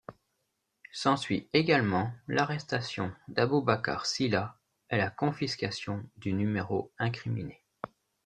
S'ensuit 0.91 1.47
également 1.53 2.11
l'arrestation 2.27 3.13
d'Aboubacar 3.27 4.07
Sylla 4.07 4.57
et 4.89 4.97
la 4.97 5.11
confiscation 5.11 6.03
du 6.17 6.33
numéro 6.33 6.91
incriminé. 6.97 7.63